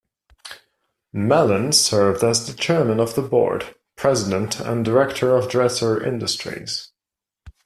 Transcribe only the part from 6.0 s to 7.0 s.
Industries.